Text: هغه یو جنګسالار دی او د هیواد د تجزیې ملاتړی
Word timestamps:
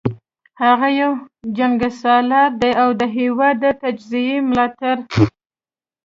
هغه 0.63 0.87
یو 1.01 1.11
جنګسالار 1.57 2.49
دی 2.61 2.71
او 2.83 2.89
د 3.01 3.03
هیواد 3.17 3.55
د 3.63 3.65
تجزیې 3.81 4.37
ملاتړی 4.49 5.03